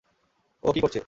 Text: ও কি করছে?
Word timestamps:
ও 0.63 0.69
কি 0.73 0.79
করছে? 0.81 0.99